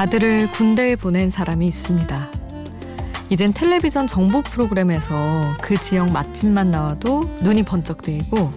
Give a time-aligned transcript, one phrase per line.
[0.00, 2.28] 아들을 군대에 보낸 사람이 있습니다.
[3.28, 5.14] 이젠 텔레비전 정보 프로그램에서
[5.60, 8.50] 그 지역 맛집만 나와도 눈이 번쩍 뜨이고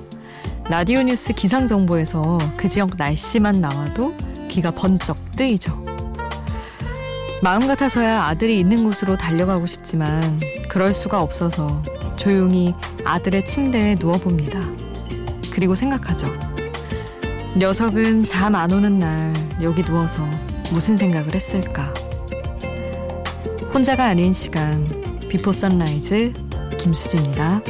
[0.69, 4.15] 라디오 뉴스 기상 정보에서 그 지역 날씨만 나와도
[4.47, 5.83] 귀가 번쩍 뜨이죠.
[7.41, 11.83] 마음 같아서야 아들이 있는 곳으로 달려가고 싶지만 그럴 수가 없어서
[12.15, 14.61] 조용히 아들의 침대에 누워봅니다.
[15.51, 16.25] 그리고 생각하죠.
[17.57, 20.25] 녀석은 잠 안 오는 날 여기 누워서
[20.73, 21.93] 무슨 생각을 했을까?
[23.71, 24.87] 혼자가 아닌 시간
[25.29, 26.33] 비포 선라이즈
[26.79, 27.61] 김수지입니다.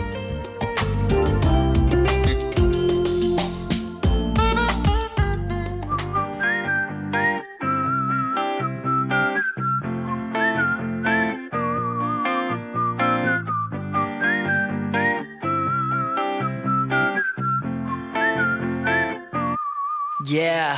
[20.26, 20.78] Yeah.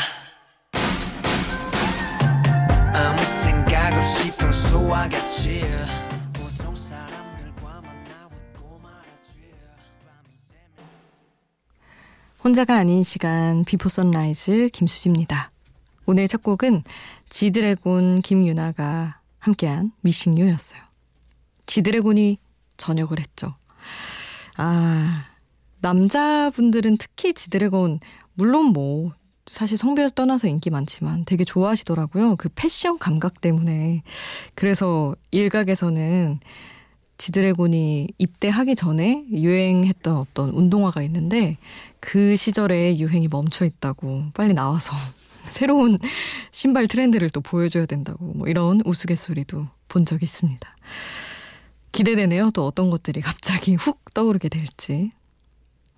[3.85, 5.61] 생각 없이 평소와 같이
[6.33, 9.31] 보통 사람들과 만나 웃고 말하지
[12.43, 15.51] 혼자가 아닌 시간 비포 선라이즈 김수지입니다.
[16.07, 16.81] 오늘 첫 곡은
[17.29, 20.81] 지드래곤 김윤아가 함께한 Missing You였어요.
[21.67, 22.39] 지드래곤이
[22.77, 23.53] 전역을 했죠.
[24.57, 25.25] 아,
[25.81, 27.99] 남자분들은 특히 지드래곤
[28.33, 29.13] 물론 뭐
[29.47, 32.35] 사실 성별 떠나서 인기 많지만 되게 좋아하시더라고요.
[32.37, 34.01] 그 패션 감각 때문에.
[34.55, 36.39] 그래서 일각에서는
[37.17, 41.57] 지드래곤이 입대하기 전에 유행했던 어떤 운동화가 있는데
[41.99, 44.93] 그 시절에 유행이 멈춰 있다고 빨리 나와서
[45.45, 45.97] 새로운
[46.51, 50.75] 신발 트렌드를 또 보여줘야 된다고 뭐 이런 우스갯소리도 본 적이 있습니다.
[51.91, 52.51] 기대되네요.
[52.51, 55.09] 또 어떤 것들이 갑자기 훅 떠오르게 될지.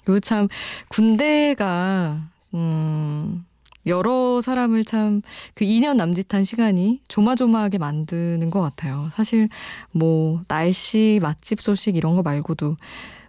[0.04, 0.48] 그리고 참
[0.90, 3.46] 군대가 음,
[3.86, 5.22] 여러 사람을 참
[5.56, 9.10] 그 2년 남짓한 시간이 조마조마하게 만드는 것 같아요.
[9.12, 9.50] 사실
[9.92, 12.78] 뭐 날씨, 맛집 소식 이런 거 말고도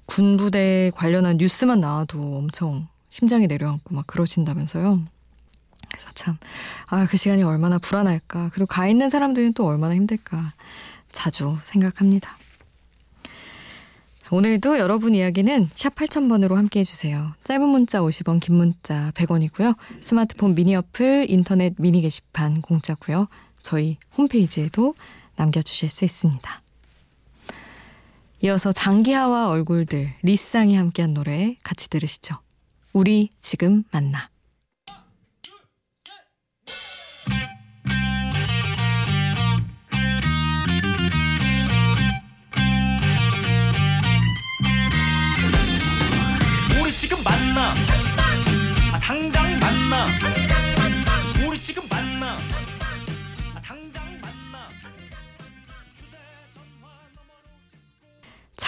[0.07, 5.01] 군부대 관련한 뉴스만 나와도 엄청 심장이 내려앉고 막 그러신다면서요.
[5.89, 6.37] 그래서 참,
[6.89, 8.51] 아, 그 시간이 얼마나 불안할까.
[8.53, 10.53] 그리고 가 있는 사람들은 또 얼마나 힘들까.
[11.11, 12.37] 자주 생각합니다.
[14.31, 17.33] 오늘도 여러분 이야기는 샵 8000번으로 함께 해주세요.
[17.45, 19.75] 짧은 문자 50원, 긴 문자 100원이고요.
[20.03, 23.29] 스마트폰 미니 어플, 인터넷 미니 게시판 공짜고요.
[23.63, 24.95] 저희 홈페이지에도
[25.37, 26.63] 남겨주실 수 있습니다.
[28.43, 32.37] 이어서 장기하와 얼굴들, 리쌍이 함께한 노래 같이 들으시죠.
[32.93, 34.29] 우리 지금 만나.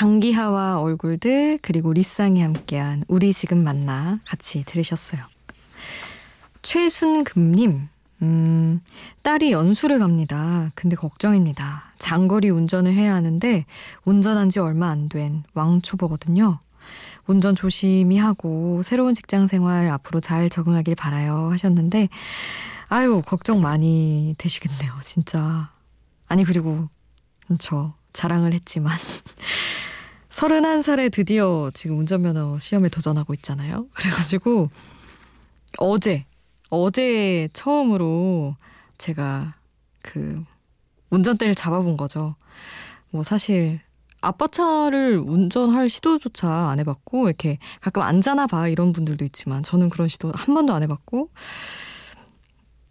[0.05, 5.21] 장기하와 얼굴들 그리고 리쌍이 함께한 우리 지금 만나 같이 들으셨어요.
[6.63, 7.89] 최순금님
[8.23, 8.81] 음,
[9.23, 10.71] 딸이 연수를 갑니다.
[10.75, 11.93] 근데 걱정입니다.
[11.99, 13.67] 장거리 운전을 해야 하는데
[14.07, 16.59] 운전한 지 얼마 안 된 왕초보거든요.
[17.27, 22.09] 운전 조심히 하고 새로운 직장 생활 앞으로 잘 적응하길 바라요 하셨는데
[22.89, 25.71] 아유 걱정 많이 되시겠네요 진짜
[26.27, 26.89] 아니 그리고
[27.59, 28.97] 저 자랑을 했지만
[30.31, 33.89] 31살에 드디어 지금 운전면허 시험에 도전하고 있잖아요.
[33.95, 34.71] 그래가지고
[35.79, 36.25] 어제,
[36.71, 38.57] 어제 처음으로
[38.99, 39.53] 제가
[40.03, 40.43] 그
[41.11, 42.37] 운전대를 잡아본 거죠.
[43.11, 43.81] 뭐 사실
[44.21, 50.09] 아빠 차를 운전할 시도조차 안 해봤고 이렇게 가끔 앉아나 봐 이런 분들도 있지만 저는 그런
[50.09, 51.31] 시도 한 번도 안 해봤고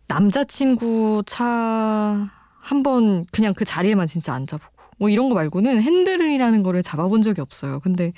[0.08, 2.30] 남자친구 차
[2.62, 7.42] 한 번 그냥 그 자리에만 진짜 앉아보고 뭐 이런 거 말고는 핸들이라는 거를 잡아본 적이
[7.42, 7.80] 없어요.
[7.80, 8.14] 근데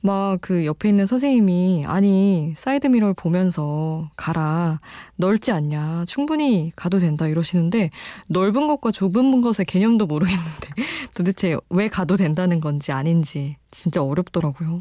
[0.00, 4.78] 막 그 옆에 있는 선생님이 아니 사이드미러를 보면서 가라
[5.16, 7.90] 넓지 않냐 충분히 가도 된다 이러시는데
[8.28, 10.68] 넓은 것과 좁은 것의 개념도 모르겠는데
[11.16, 14.78] 도대체 왜 가도 된다는 건지 아닌지 진짜 어렵더라고요.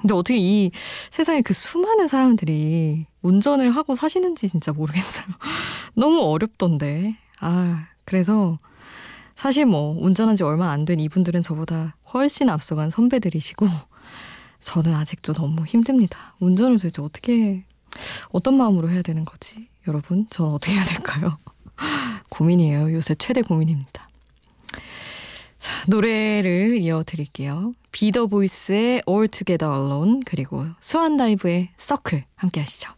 [0.00, 0.70] 근데 어떻게 이
[1.10, 5.26] 세상에 그 수많은 사람들이 운전을 하고 사시는지 진짜 모르겠어요.
[5.94, 7.16] 너무 어렵던데.
[7.40, 8.56] 아, 그래서
[9.38, 13.66] 사실 뭐 운전한 지 얼마 안 된 이분들은 저보다 훨씬 앞서간 선배들이시고
[14.60, 16.34] 저는 아직도 너무 힘듭니다.
[16.40, 17.64] 운전을 도대체 어떻게
[18.30, 19.68] 어떤 마음으로 해야 되는 거지?
[19.86, 21.36] 여러분, 저 어떻게 해야 될까요?
[22.30, 22.92] 고민이에요.
[22.92, 24.08] 요새 최대 고민입니다.
[25.60, 27.72] 자, 노래를 이어드릴게요.
[27.92, 32.90] 비더 보이스의 All Together Alone 그리고 스완다이브의 서클 함께 하시죠.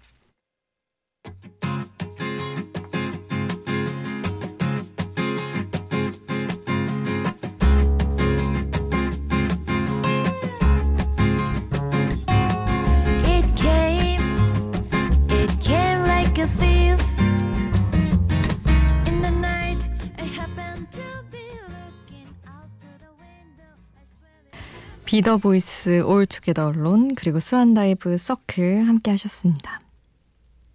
[25.10, 29.80] Be The Voice Altogether Alone 그리고 Swan Dive Circle 함께 하셨습니다.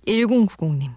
[0.06, 0.92] 1090님.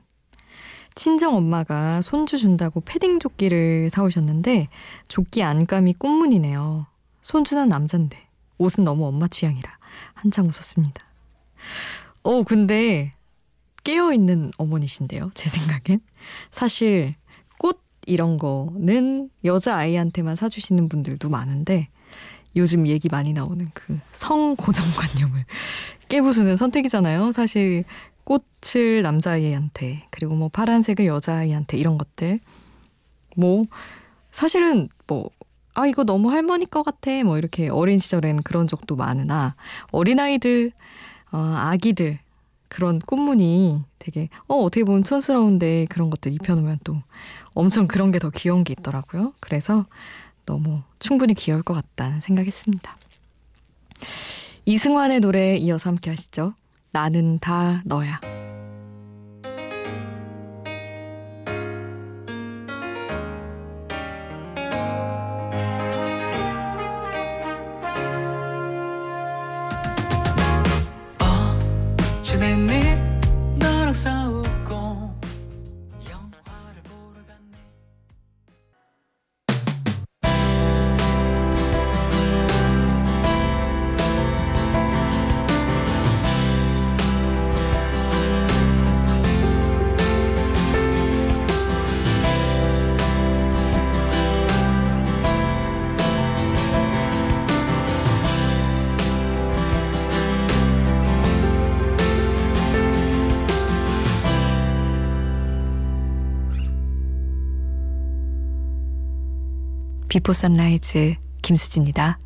[0.97, 4.67] 친정 엄마가 손주 준다고 패딩 조끼를 사오셨는데
[5.07, 6.89] 조끼 안감이 꽃무늬네요.
[7.21, 8.19] 손주는 남잔데
[8.59, 9.71] 옷은 너무 엄마 취향이라
[10.15, 11.05] 한참 웃었습니다.
[12.25, 13.13] 어 근데
[13.85, 15.31] 깨어있는 어머니신데요.
[15.35, 16.01] 제 생각엔.
[16.51, 17.15] 사실
[17.57, 21.89] 꽃 이런 거는 여자아이한테만 사주시는 분들도 많은데
[22.57, 25.45] 요즘 얘기 많이 나오는 그 성 고정관념을
[26.09, 27.33] 깨부수는 선택이잖아요.
[27.33, 27.85] 사실
[28.25, 32.41] 꽃을 남자아이한테 그리고 뭐 파란색을 여자아이한테 이런 것들
[33.37, 33.63] 뭐
[34.31, 35.31] 사실은 뭐
[35.75, 39.55] 아 이거 너무 할머니 것 같아 뭐 이렇게 어린 시절엔 그런 적도 많으나
[39.93, 40.73] 어린아이들
[41.31, 42.19] 어, 아기들
[42.67, 46.97] 그런 꽃무늬 되게 어 어떻게 보면 촌스러운데 그런 것들 입혀놓으면 또
[47.55, 49.35] 엄청 그런 게 더 귀여운 게 있더라고요.
[49.39, 49.87] 그래서
[50.49, 52.97] 너무 충분히 귀여울 것 같다는 생각했습니다.
[54.65, 56.55] 이승환의 노래 이어서 함께 하시죠.
[56.91, 58.19] 나는 다 너야.
[110.19, 112.19] 비포 선라이즈 김수지입니다.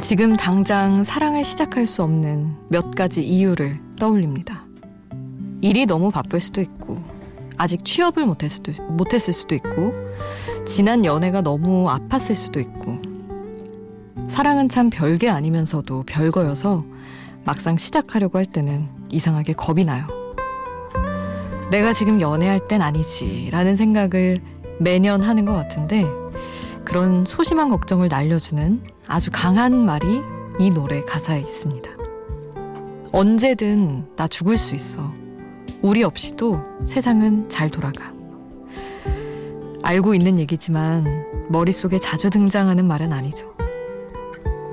[0.00, 4.68] 지금 당장 사랑을 시작할 수 없는 몇 가지 이유를 떠올립니다.
[5.60, 7.02] 일이 너무 바쁠 수도 있고,
[7.56, 9.92] 아직 취업을 못했을 수도, 못했을 수도 있고,
[10.68, 12.98] 지난 연애가 너무 아팠을 수도 있고,
[14.28, 16.84] 사랑은 참 별게 아니면서도 별거여서
[17.44, 20.06] 막상 시작하려고 할 때는 이상하게 겁이 나요.
[21.70, 24.36] 내가 지금 연애할 땐 아니지 라는 생각을
[24.78, 26.04] 매년 하는 것 같은데
[26.84, 30.22] 그런 소심한 걱정을 날려주는 아주 강한 말이
[30.58, 31.90] 이 노래 가사에 있습니다.
[33.12, 35.12] 언제든 나 죽을 수 있어.
[35.80, 38.17] 우리 없이도 세상은 잘 돌아가.
[39.88, 43.54] 알고 있는 얘기지만 머릿속에 자주 등장하는 말은 아니죠.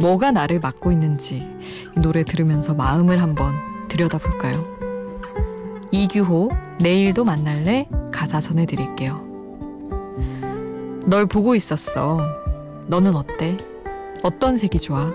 [0.01, 1.47] 뭐가 나를 막고 있는지
[1.95, 3.55] 이 노래 들으면서 마음을 한번
[3.87, 4.75] 들여다볼까요?
[5.91, 6.49] 이규호,
[6.81, 7.87] 내일도 만날래?
[8.11, 9.21] 가사 전해드릴게요.
[11.05, 12.19] 널 보고 있었어.
[12.87, 13.55] 너는 어때?
[14.21, 15.13] 어떤 색이 좋아?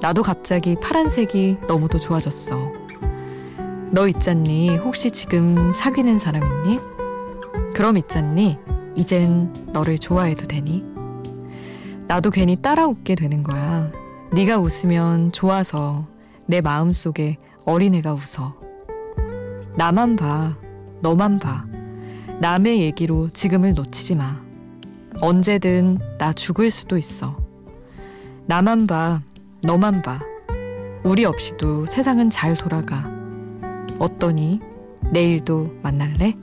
[0.00, 2.72] 나도 갑자기 파란색이 너무도 좋아졌어.
[3.92, 4.78] 너 있잖니?
[4.78, 6.80] 혹시 지금 사귀는 사람 있니?
[7.72, 8.58] 그럼 있잖니?
[8.94, 10.84] 이젠 너를 좋아해도 되니?
[12.06, 13.90] 나도 괜히 따라 웃게 되는 거야.
[14.32, 16.06] 네가 웃으면 좋아서
[16.46, 18.54] 내 마음속에 어린애가 웃어.
[19.76, 20.56] 나만 봐.
[21.00, 21.64] 너만 봐.
[22.40, 24.40] 남의 얘기로 지금을 놓치지 마.
[25.20, 27.36] 언제든 나 죽을 수도 있어.
[28.46, 29.22] 나만 봐.
[29.62, 30.20] 너만 봐.
[31.04, 33.10] 우리 없이도 세상은 잘 돌아가.
[33.98, 34.60] 어떠니?
[35.10, 36.34] 내일도 만날래?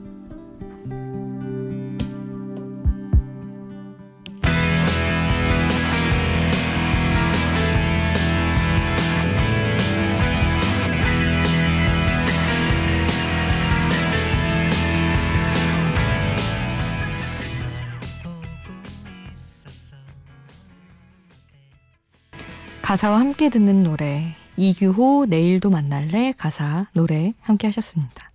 [22.90, 28.28] 가사와 함께 듣는 노래 이규호 내일도 만날래 가사 노래 함께 하셨습니다.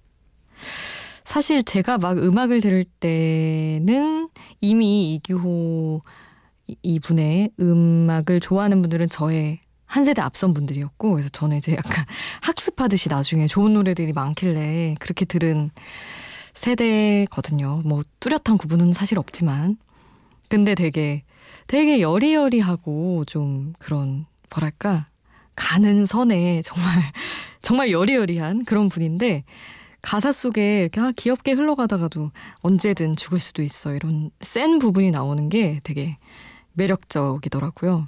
[1.26, 4.30] 사실 제가 막 음악을 들을 때는
[4.62, 6.02] 이미 이규호
[6.84, 12.06] 이분의 음악을 좋아하는 분들은 저의 한 세대 앞선 분들이었고 그래서 저는 이제 약간
[12.42, 15.70] 학습하듯이 나중에 좋은 노래들이 많길래 그렇게 들은
[16.54, 17.82] 세대거든요.
[17.84, 19.76] 뭐 뚜렷한 구분은 사실 없지만
[20.48, 21.24] 근데 되게
[21.68, 25.06] 되게 여리여리하고 좀 그런 뭐랄까
[25.56, 27.04] 가는 선에 정말
[27.62, 29.44] 정말 여리여리한 그런 분인데
[30.02, 32.32] 가사 속에 이렇게 아, 귀엽게 흘러가다가도
[32.62, 36.18] 언제든 죽을 수도 있어 이런 센 부분이 나오는 게 되게
[36.74, 38.06] 매력적이더라고요.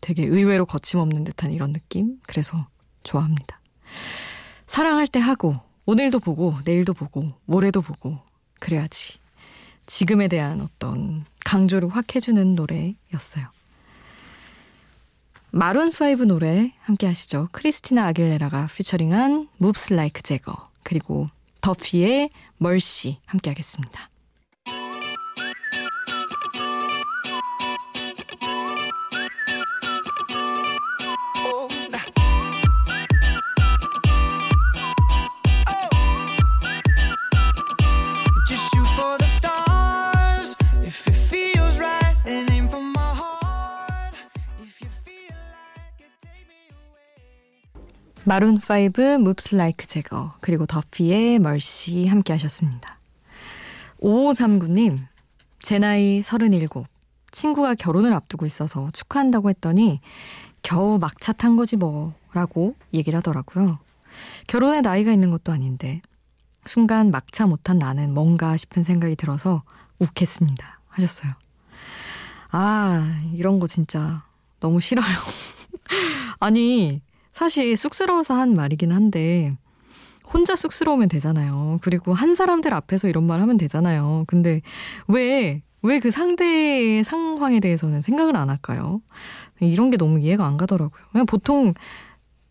[0.00, 2.18] 되게 의외로 거침없는 듯한 이런 느낌.
[2.28, 2.68] 그래서
[3.02, 3.60] 좋아합니다.
[4.66, 5.54] 사랑할 때 하고,
[5.86, 8.18] 오늘도 보고, 내일도 보고, 모레도 보고,
[8.60, 9.18] 그래야지.
[9.86, 13.48] 지금에 대한 어떤 강조를 확 해주는 노래였어요.
[15.52, 17.48] 마룬5 노래 함께 하시죠.
[17.52, 21.26] 크리스티나 아길레라가 피처링한 Moves Like Jagger 그리고
[21.60, 24.08] 더피의 멀시 함께 하겠습니다.
[48.28, 52.98] 마룬 5 Moves Like Jagger 그리고 더피의 멀시 함께 하셨습니다.
[54.00, 55.06] 5539님
[55.60, 56.66] 제 나이 37
[57.30, 60.00] 친구가 결혼을 앞두고 있어서 축하한다고 했더니
[60.62, 63.78] 겨우 막차 탄 거지 뭐 라고 얘기를 하더라고요.
[64.48, 66.02] 결혼에 나이가 있는 것도 아닌데
[66.64, 69.62] 순간 막차 못한 나는 뭔가 싶은 생각이 들어서
[70.00, 70.80] 욱했습니다.
[70.88, 71.32] 하셨어요.
[72.50, 74.24] 아 이런 거 진짜
[74.58, 75.06] 너무 싫어요.
[76.40, 77.02] 아니
[77.36, 79.50] 사실 쑥스러워서 한 말이긴 한데
[80.32, 81.78] 혼자 쑥스러우면 되잖아요.
[81.82, 84.24] 그리고 한 사람들 앞에서 이런 말 하면 되잖아요.
[84.26, 84.62] 근데
[85.06, 89.02] 왜, 왜 그 상대의 상황에 대해서는 생각을 안 할까요?
[89.60, 91.04] 이런 게 너무 이해가 안 가더라고요.
[91.12, 91.74] 그냥 보통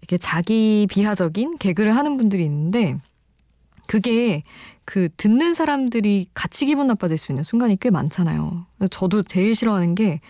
[0.01, 2.95] 이렇게 자기 비하적인 개그를 하는 분들이 있는데
[3.87, 4.43] 그게
[4.85, 8.67] 그 듣는 사람들이 같이 기분 나빠질 수 있는 순간이 꽤 많잖아요.
[8.91, 10.21] 저도 제일 싫어하는 게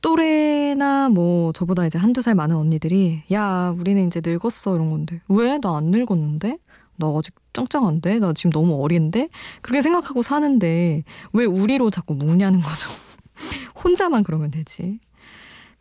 [0.00, 0.43] 또래
[0.74, 5.20] 나 뭐 저보다 이제 한두 살 많은 언니들이 야 우리는 이제 늙었어 이런 건데.
[5.28, 5.58] 왜?
[5.58, 6.58] 나 안 늙었는데?
[6.96, 8.18] 나 아직 짱짱한데?
[8.20, 9.28] 나 지금 너무 어린데?
[9.62, 11.02] 그렇게 생각하고 사는데
[11.32, 12.88] 왜 우리로 자꾸 묻냐는 거죠.
[13.84, 14.98] 혼자만 그러면 되지.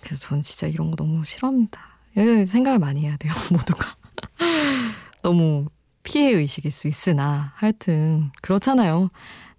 [0.02, 1.80] 그래서 저는 진짜 이런 거 너무 싫어합니다.
[2.48, 3.96] 생각을 많이 해야 돼요 모두가.
[5.22, 5.68] 너무
[6.04, 7.54] 피해 의식일 수 있으나.
[7.56, 9.10] 하여튼 그렇잖아요.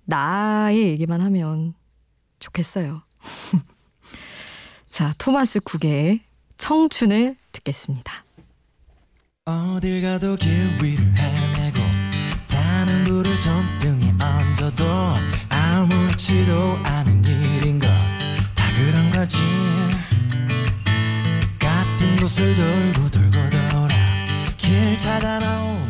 [0.05, 1.73] 나의 얘기만 하면
[2.39, 3.01] 좋겠어요
[4.95, 6.21] 자, 토마스 국의
[6.57, 8.25] 청춘을 듣겠습니다.
[9.45, 10.49] 어딜 가도 길
[10.81, 11.79] 위를 헤매고
[12.47, 14.85] 타는 불을 손등에 얹어도
[15.49, 19.39] 아무렇지도 않은 일인 것다 그런 거지
[21.59, 23.95] 같은 곳을 돌고 돌고 돌아
[24.57, 25.84] 길 찾아 나온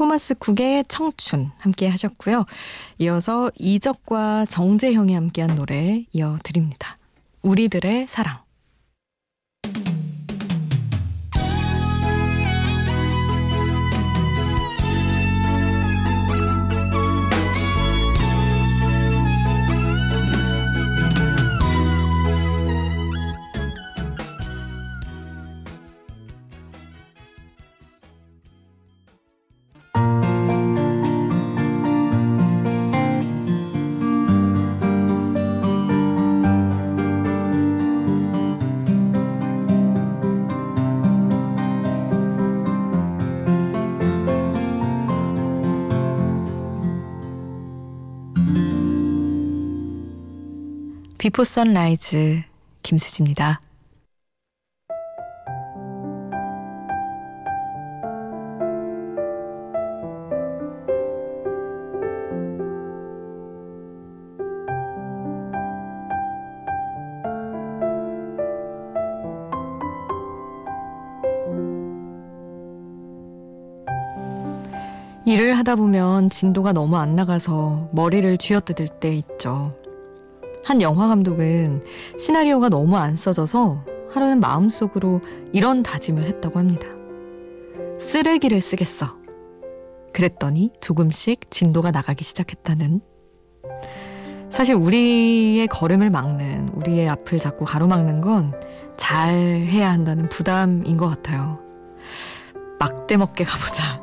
[0.00, 2.46] 토마스 쿡의 청춘 함께 하셨고요.
[3.00, 6.96] 이어서 이적과 정재형이 함께한 노래 이어드립니다.
[7.42, 8.38] 우리들의 사랑.
[51.20, 52.40] 비포 선라이즈
[52.82, 53.60] 김수지입니다.
[75.26, 79.78] 일을 하다 보면 진도가 너무 안 나가서 머리를 쥐어뜯을 때 있죠.
[80.64, 81.82] 한 영화 감독은
[82.18, 85.20] 시나리오가 너무 안 써져서 하루는 마음속으로
[85.52, 86.88] 이런 다짐을 했다고 합니다.
[87.98, 89.16] 쓰레기를 쓰겠어.
[90.12, 93.00] 그랬더니 조금씩 진도가 나가기 시작했다는.
[94.50, 98.52] 사실 우리의 걸음을 막는, 우리의 앞을 자꾸 가로막는 건
[99.00, 101.58] 잘 해야 한다는 부담인 것 같아요.
[102.78, 104.00] 막대 먹게 가보자.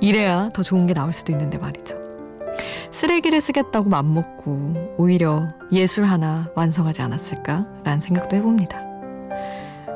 [0.00, 2.03] 이래야 더 좋은 게 나올 수도 있는데 말이죠.
[2.94, 8.78] 쓰레기를 쓰겠다고 맘먹고 오히려 예술 하나 완성하지 않았을까라는 생각도 해봅니다.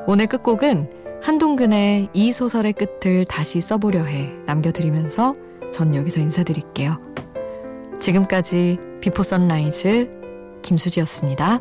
[0.09, 5.35] 오늘 끝곡은 한동근의 이 소설의 끝을 다시 써보려 해 남겨드리면서
[5.73, 7.00] 전 여기서 인사드릴게요.
[8.00, 11.61] 지금까지 비포 선라이즈 김수지였습니다.